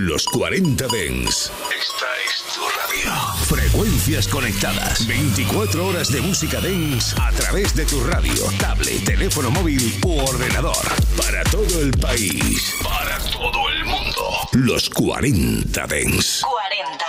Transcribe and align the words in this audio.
Los 0.00 0.26
40 0.26 0.86
Dens. 0.92 1.50
Esta 1.80 2.06
es 2.24 2.44
tu 2.54 2.60
radio. 2.60 3.20
Frecuencias 3.46 4.28
conectadas. 4.28 5.04
24 5.08 5.84
horas 5.88 6.12
de 6.12 6.20
música 6.20 6.60
Dens 6.60 7.16
a 7.20 7.32
través 7.32 7.74
de 7.74 7.84
tu 7.84 8.00
radio, 8.04 8.32
tablet, 8.60 9.04
teléfono 9.04 9.50
móvil 9.50 9.98
u 10.04 10.20
ordenador. 10.20 10.76
Para 11.16 11.42
todo 11.50 11.82
el 11.82 11.90
país. 11.98 12.72
Para 12.80 13.18
todo 13.28 13.68
el 13.70 13.84
mundo. 13.86 14.24
Los 14.52 14.88
40 14.90 15.86
Dens. 15.88 16.42
40. 16.48 17.04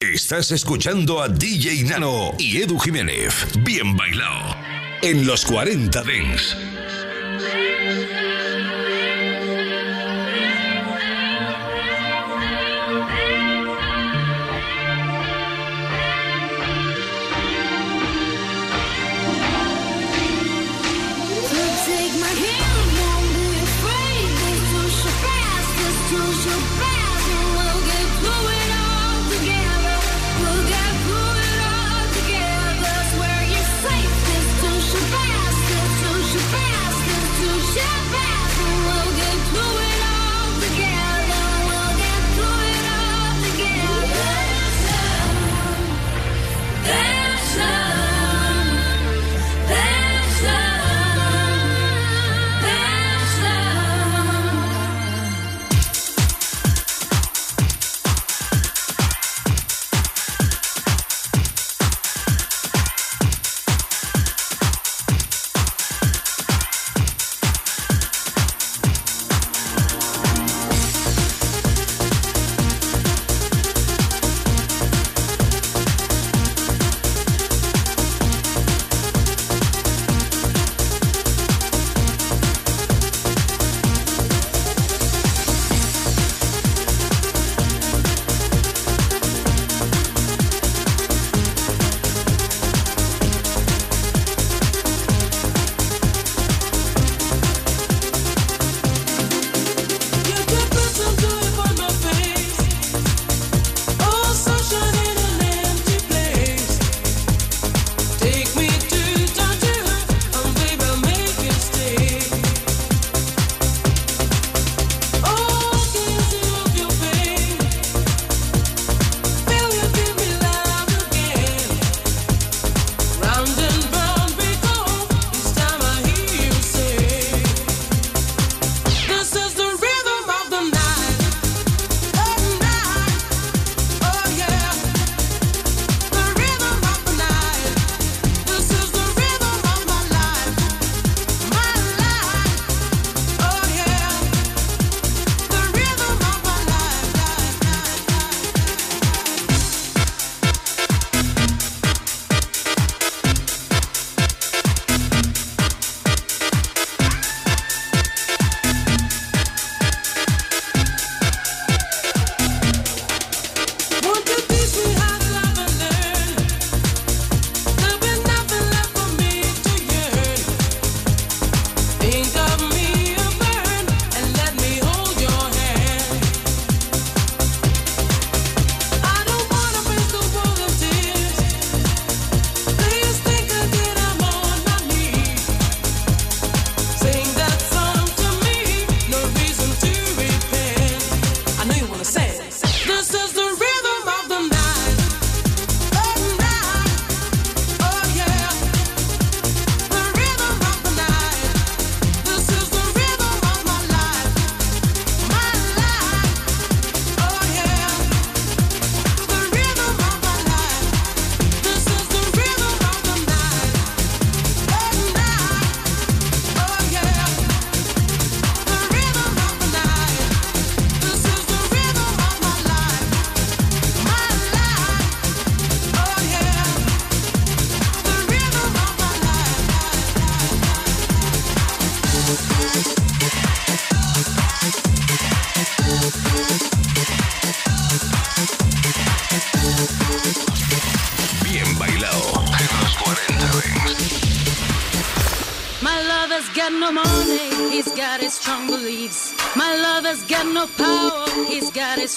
Estás 0.00 0.50
escuchando 0.50 1.22
a 1.22 1.28
DJ 1.28 1.84
Nano 1.84 2.32
y 2.40 2.60
Edu 2.60 2.76
Jiménez. 2.80 3.46
Bien 3.64 3.96
bailado. 3.96 4.56
En 5.02 5.28
los 5.28 5.44
40 5.44 6.02
Dens. 6.02 6.56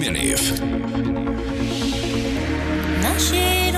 Тимирев. 0.00 0.58
Наши 3.02 3.69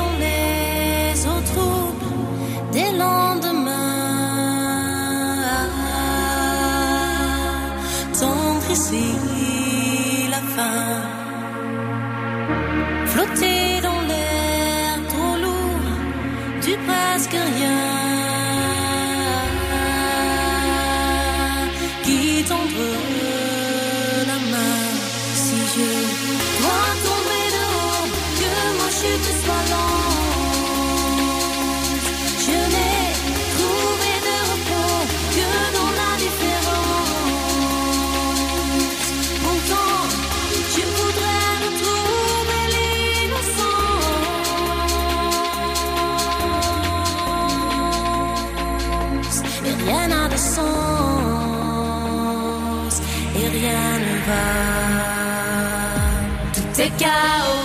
blackout. 56.99 57.62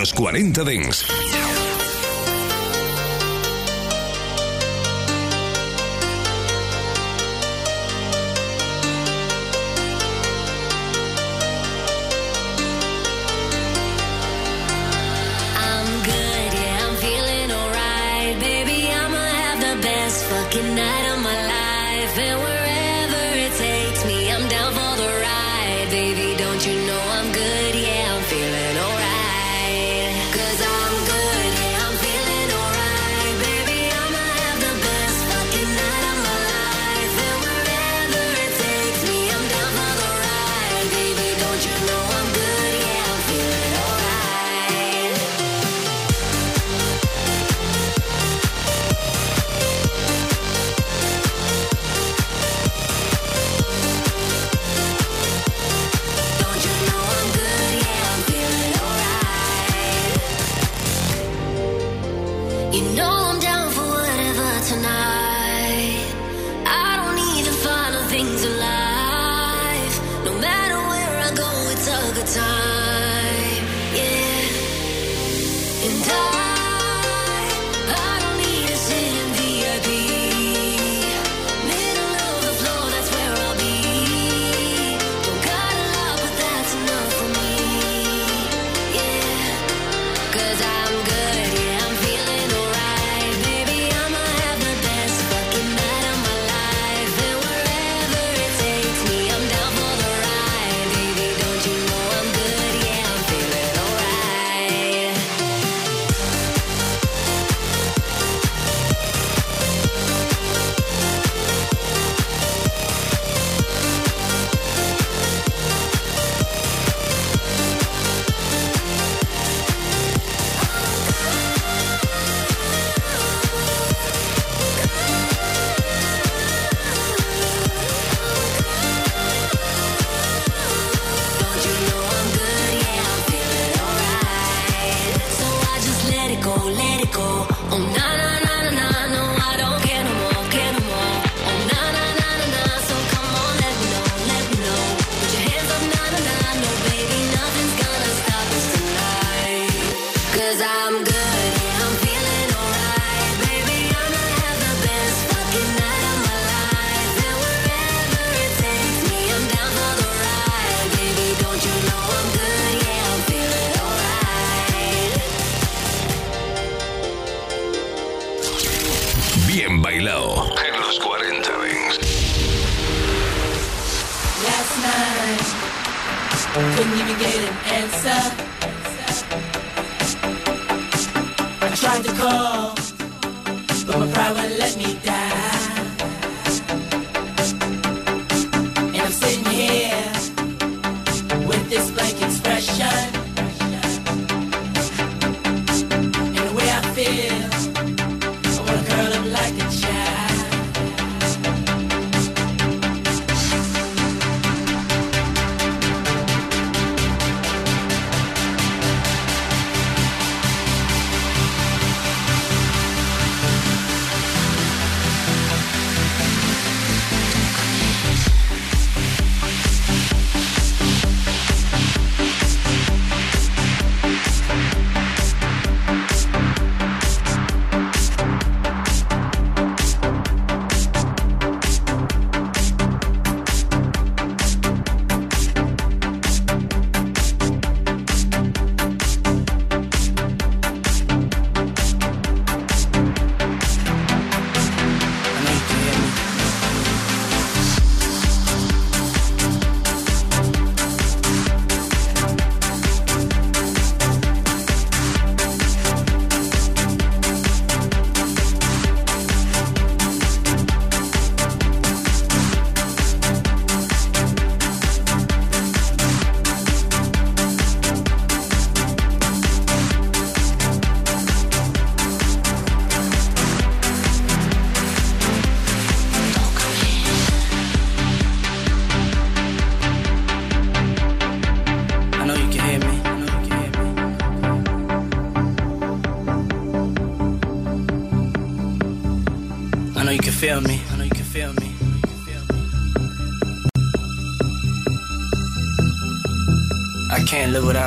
los 0.00 0.14
40 0.14 0.64
Dengs. 0.64 1.04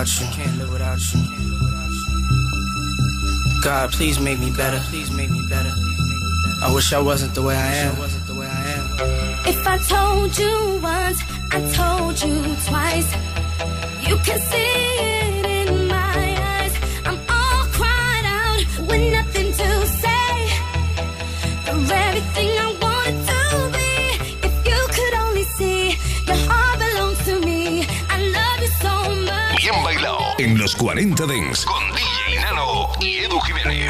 without 0.06 0.20
you. 0.20 0.28
Can't 0.44 0.58
live 0.60 0.72
without 0.74 1.00
you. 1.14 1.22
God, 3.64 3.92
please 3.94 4.20
make 4.20 4.38
me 4.40 4.52
better. 4.56 4.80
Please 4.90 5.10
make 5.12 5.30
me 5.32 5.42
better. 5.50 5.72
I 6.62 6.72
wish 6.74 6.92
I 6.92 7.00
wasn't 7.02 7.34
the 7.36 7.42
way 7.42 7.56
I 7.56 7.76
am. 7.76 7.96
If 9.48 9.66
I 9.66 9.78
told 9.88 10.38
you 10.38 10.80
once, 10.82 11.22
I 11.52 11.62
told 11.80 12.22
you 12.22 12.42
twice. 12.66 13.08
You 14.08 14.18
can 14.18 14.40
see 14.40 14.58
it. 15.48 15.53
40 30.84 31.28
Dents 31.28 31.64
con 31.66 31.82
DJ 31.96 32.42
Nano 32.42 32.90
y 33.00 33.20
Edu 33.20 33.40
Jiménez. 33.40 33.90